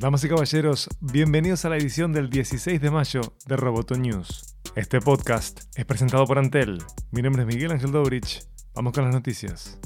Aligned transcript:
Damas 0.00 0.24
y 0.24 0.30
caballeros, 0.30 0.88
bienvenidos 1.00 1.66
a 1.66 1.68
la 1.68 1.76
edición 1.76 2.10
del 2.10 2.30
16 2.30 2.80
de 2.80 2.90
mayo 2.90 3.20
de 3.44 3.54
Roboto 3.54 3.96
News. 3.96 4.56
Este 4.74 4.98
podcast 4.98 5.64
es 5.74 5.84
presentado 5.84 6.24
por 6.24 6.38
Antel. 6.38 6.82
Mi 7.10 7.20
nombre 7.20 7.42
es 7.42 7.46
Miguel 7.46 7.72
Ángel 7.72 7.92
Dobrich. 7.92 8.40
Vamos 8.74 8.94
con 8.94 9.04
las 9.04 9.12
noticias. 9.12 9.78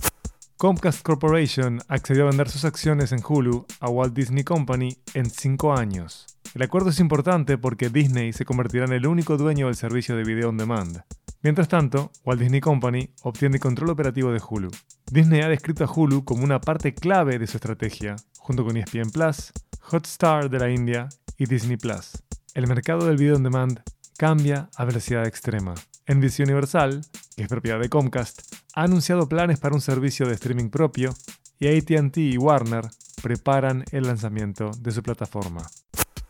Comcast 0.57 1.03
Corporation 1.03 1.81
accedió 1.89 2.23
a 2.23 2.29
vender 2.29 2.49
sus 2.49 2.65
acciones 2.65 3.11
en 3.11 3.25
Hulu 3.29 3.67
a 3.81 3.89
Walt 3.89 4.15
Disney 4.15 4.45
Company 4.45 4.97
en 5.15 5.29
5 5.29 5.77
años. 5.77 6.27
El 6.55 6.63
acuerdo 6.63 6.91
es 6.91 7.01
importante 7.01 7.59
porque 7.59 7.89
Disney 7.89 8.33
se 8.33 8.45
convertirá 8.45 8.85
en 8.85 8.93
el 8.93 9.09
único 9.09 9.37
dueño 9.37 9.67
del 9.67 9.75
servicio 9.75 10.17
de 10.17 10.23
video 10.23 10.51
on 10.51 10.59
demand. 10.59 11.03
Mientras 11.43 11.67
tanto, 11.67 12.13
Walt 12.25 12.41
Disney 12.41 12.61
Company 12.61 13.11
obtiene 13.23 13.59
control 13.59 13.91
operativo 13.91 14.31
de 14.31 14.41
Hulu. 14.41 14.71
Disney 15.11 15.41
ha 15.41 15.49
descrito 15.49 15.83
a 15.83 15.93
Hulu 15.93 16.25
como 16.25 16.45
una 16.45 16.61
parte 16.61 16.95
clave 16.95 17.41
de 17.41 17.49
su 17.49 17.57
estrategia, 17.57 18.17
junto 18.39 18.65
con 18.65 18.77
ESPN 18.77 19.11
Plus, 19.11 19.53
Hotstar 19.91 20.49
de 20.49 20.59
la 20.59 20.71
India 20.71 21.09
y 21.37 21.47
Disney 21.47 21.77
Plus. 21.77 22.13
El 22.55 22.67
mercado 22.67 23.07
del 23.07 23.17
video 23.17 23.37
on 23.37 23.43
demand 23.43 23.81
cambia 24.17 24.69
a 24.77 24.85
velocidad 24.85 25.27
extrema. 25.27 25.75
NBC 26.07 26.41
Universal, 26.41 27.03
que 27.37 27.43
es 27.43 27.49
propiedad 27.49 27.81
de 27.81 27.89
Comcast, 27.89 28.43
ha 28.75 28.83
anunciado 28.83 29.29
planes 29.29 29.59
para 29.59 29.75
un 29.75 29.81
servicio 29.81 30.27
de 30.27 30.35
streaming 30.35 30.71
propio 30.71 31.15
y 31.59 31.69
ATT 31.69 32.17
y 32.19 32.39
Warner 32.39 32.89
preparan 33.23 33.85
el 33.93 34.05
lanzamiento 34.05 34.71
de 34.79 34.91
su 34.91 35.03
plataforma. 35.03 35.63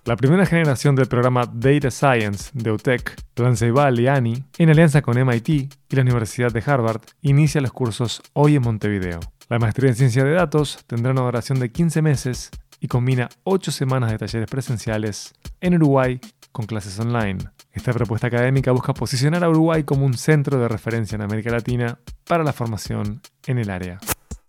La 0.05 0.17
primera 0.17 0.45
generación 0.45 0.95
del 0.95 1.07
programa 1.07 1.47
Data 1.51 1.91
Science 1.91 2.51
de 2.53 2.71
UTEC, 2.71 3.17
Lanceival 3.37 3.99
y 4.01 4.07
ANI, 4.07 4.45
en 4.59 4.69
alianza 4.69 5.01
con 5.01 5.17
MIT 5.17 5.49
y 5.49 5.71
la 5.91 6.03
Universidad 6.03 6.53
de 6.53 6.63
Harvard, 6.65 7.01
inicia 7.23 7.61
los 7.63 7.73
cursos 7.73 8.21
hoy 8.35 8.57
en 8.57 8.63
Montevideo. 8.63 9.21
La 9.49 9.59
maestría 9.59 9.91
en 9.91 9.97
ciencia 9.97 10.25
de 10.25 10.33
datos 10.33 10.85
tendrá 10.87 11.13
una 11.13 11.23
duración 11.23 11.59
de 11.59 11.71
15 11.71 12.03
meses 12.03 12.51
y 12.85 12.87
combina 12.87 13.31
8 13.45 13.73
semanas 13.73 14.11
de 14.11 14.19
talleres 14.19 14.47
presenciales 14.47 15.33
en 15.63 15.75
Uruguay 15.77 16.21
con 16.53 16.67
clases 16.67 16.99
online. 16.99 17.39
Esta 17.73 17.95
propuesta 17.95 18.27
académica 18.27 18.73
busca 18.73 18.93
posicionar 18.93 19.43
a 19.43 19.49
Uruguay 19.49 19.85
como 19.85 20.05
un 20.05 20.13
centro 20.19 20.59
de 20.59 20.69
referencia 20.69 21.17
en 21.17 21.23
América 21.23 21.51
Latina 21.51 21.99
para 22.27 22.45
la 22.45 22.53
formación 22.53 23.23
en 23.47 23.57
el 23.57 23.71
área. 23.71 24.01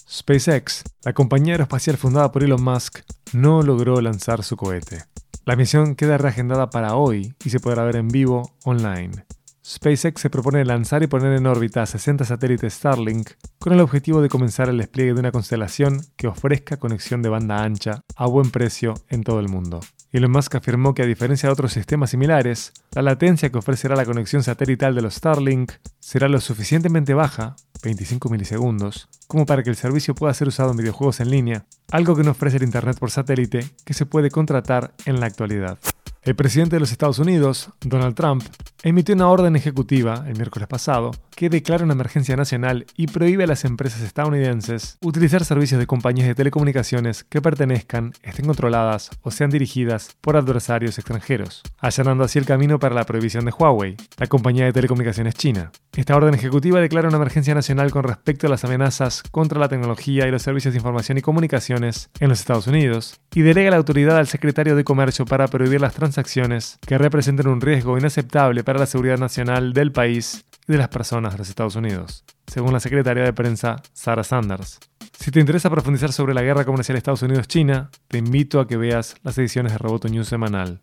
SpaceX, 0.06 0.84
la 1.06 1.14
compañía 1.14 1.54
aeroespacial 1.54 1.96
fundada 1.96 2.30
por 2.34 2.44
Elon 2.44 2.62
Musk, 2.62 3.00
no 3.32 3.62
logró 3.62 4.02
lanzar 4.02 4.44
su 4.44 4.58
cohete. 4.58 5.06
La 5.46 5.56
misión 5.56 5.96
queda 5.96 6.18
reagendada 6.18 6.70
para 6.70 6.96
hoy 6.96 7.36
y 7.46 7.52
se 7.52 7.62
podrá 7.62 7.86
ver 7.86 7.96
en 7.96 8.10
vivo 8.10 8.52
online. 8.66 9.24
SpaceX 9.68 10.22
se 10.22 10.30
propone 10.30 10.64
lanzar 10.64 11.02
y 11.02 11.08
poner 11.08 11.34
en 11.34 11.48
órbita 11.48 11.84
60 11.84 12.24
satélites 12.24 12.76
Starlink 12.76 13.32
con 13.58 13.74
el 13.74 13.80
objetivo 13.80 14.22
de 14.22 14.30
comenzar 14.30 14.70
el 14.70 14.78
despliegue 14.78 15.16
de 15.16 15.20
una 15.22 15.32
constelación 15.32 16.02
que 16.16 16.28
ofrezca 16.28 16.78
conexión 16.78 17.24
de 17.24 17.30
banda 17.30 17.64
ancha 17.64 18.04
a 18.16 18.28
buen 18.28 18.52
precio 18.52 18.94
en 19.10 19.24
todo 19.24 19.40
el 19.40 19.50
mundo. 19.50 19.80
Elon 20.12 20.32
Musk 20.32 20.54
afirmó 20.54 20.94
que 20.94 21.02
a 21.02 21.08
diferencia 21.08 21.50
de 21.50 21.54
otros 21.54 21.74
sistemas 21.74 22.12
similares, 22.12 22.74
la 22.92 23.02
latencia 23.02 23.50
que 23.50 23.58
ofrecerá 23.58 23.96
la 23.96 24.06
conexión 24.06 24.44
satelital 24.44 24.94
de 24.94 25.02
los 25.02 25.16
Starlink 25.16 25.72
será 26.00 26.30
lo 26.30 26.40
suficientemente 26.42 27.16
baja, 27.16 27.56
25 27.84 28.30
milisegundos, 28.30 29.10
como 29.26 29.48
para 29.48 29.64
que 29.64 29.72
el 29.72 29.76
servicio 29.76 30.14
pueda 30.14 30.34
ser 30.36 30.48
usado 30.48 30.72
en 30.72 30.78
videojuegos 30.78 31.22
en 31.22 31.32
línea, 31.32 31.66
algo 31.92 32.16
que 32.16 32.24
no 32.24 32.32
ofrece 32.32 32.58
el 32.58 32.64
Internet 32.64 33.00
por 33.00 33.10
satélite 33.10 33.66
que 33.84 33.96
se 33.96 34.06
puede 34.06 34.30
contratar 34.30 34.94
en 35.06 35.20
la 35.20 35.26
actualidad. 35.26 35.80
El 36.26 36.36
presidente 36.36 36.78
de 36.78 36.80
los 36.80 36.92
Estados 36.92 37.20
Unidos, 37.20 37.70
Donald 37.82 38.16
Trump, 38.16 38.44
emitió 38.82 39.14
una 39.14 39.30
orden 39.30 39.56
ejecutiva 39.56 40.26
el 40.28 40.38
miércoles 40.38 40.68
pasado 40.68 41.12
que 41.36 41.50
declara 41.50 41.84
una 41.84 41.94
emergencia 41.94 42.36
nacional 42.36 42.88
y 42.98 43.06
prohíbe 43.06 43.44
a 43.44 43.48
las 43.48 43.64
empresas 43.64 44.02
estadounidenses 44.02 44.98
utilizar 45.02 45.46
servicios 45.46 45.80
de 45.80 45.86
compañías 45.86 46.28
de 46.28 46.34
telecomunicaciones 46.34 47.26
que 47.26 47.44
pertenezcan, 47.44 48.14
estén 48.24 48.48
controladas 48.48 49.12
o 49.22 49.30
sean 49.30 49.52
dirigidas 49.52 50.16
por 50.20 50.36
adversarios 50.36 50.98
extranjeros, 50.98 51.62
allanando 51.78 52.24
así 52.24 52.40
el 52.40 52.46
camino 52.46 52.80
para 52.80 52.96
la 52.96 53.04
prohibición 53.04 53.46
de 53.46 53.52
Huawei, 53.52 53.96
la 54.18 54.26
compañía 54.26 54.66
de 54.66 54.74
telecomunicaciones 54.74 55.36
china. 55.36 55.72
Esta 55.96 56.16
orden 56.16 56.34
ejecutiva 56.34 56.80
declara 56.80 57.08
una 57.08 57.18
emergencia 57.18 57.54
nacional 57.54 57.92
con 57.92 58.04
respecto 58.04 58.48
a 58.48 58.50
las 58.50 58.64
amenazas 58.64 59.22
contra 59.30 59.60
la 59.60 59.70
tecnología 59.70 60.28
y 60.28 60.32
los 60.32 60.42
servicios 60.42 60.74
de 60.74 60.80
información 60.80 61.20
y 61.20 61.22
comunicaciones 61.22 62.10
en 62.20 62.30
los 62.30 62.40
Estados 62.40 62.66
Unidos 62.66 63.20
y 63.34 63.42
delega 63.42 63.70
la 63.70 63.78
autoridad 63.78 64.18
al 64.18 64.28
secretario 64.28 64.76
de 64.76 64.84
Comercio 64.84 65.26
para 65.26 65.48
prohibir 65.48 65.82
las 65.82 65.94
transacciones 65.94 66.15
acciones 66.18 66.78
que 66.86 66.98
representen 66.98 67.48
un 67.48 67.62
riesgo 67.62 67.98
inaceptable 67.98 68.64
para 68.64 68.80
la 68.80 68.86
seguridad 68.86 69.18
nacional 69.18 69.74
del 69.74 69.92
país 69.92 70.46
y 70.68 70.72
de 70.74 70.78
las 70.78 70.90
personas 70.90 71.34
de 71.34 71.40
los 71.40 71.50
Estados 71.50 71.76
Unidos, 71.76 72.24
según 72.48 72.74
la 72.74 72.80
secretaria 72.80 73.24
de 73.24 73.34
prensa 73.34 73.82
Sarah 73.94 74.24
Sanders. 74.24 74.80
Si 75.20 75.32
te 75.32 75.40
interesa 75.40 75.70
profundizar 75.70 76.12
sobre 76.12 76.34
la 76.34 76.42
guerra 76.42 76.66
comercial 76.66 76.98
Estados 76.98 77.22
Unidos-China, 77.22 77.90
te 78.08 78.18
invito 78.18 78.60
a 78.60 78.68
que 78.68 78.78
veas 78.78 79.16
las 79.24 79.38
ediciones 79.38 79.72
de 79.72 79.78
Roboto 79.78 80.08
News 80.08 80.28
semanal. 80.28 80.82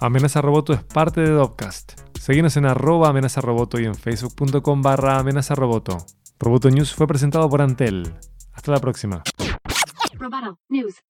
Amenaza 0.00 0.40
Roboto 0.40 0.72
es 0.72 0.82
parte 0.82 1.20
de 1.20 1.30
Dopcast. 1.30 2.00
Seguimos 2.22 2.56
en 2.56 2.66
arroba 2.66 3.08
amenaza 3.08 3.40
roboto 3.40 3.80
y 3.80 3.84
en 3.84 3.96
facebook.com 3.96 4.80
barra 4.80 5.18
amenaza 5.18 5.56
roboto. 5.56 6.06
News 6.70 6.94
fue 6.94 7.08
presentado 7.08 7.48
por 7.48 7.62
Antel. 7.62 8.14
Hasta 8.52 8.70
la 8.70 8.78
próxima. 8.78 9.22
Roboto 10.18 10.58
News. 10.68 11.02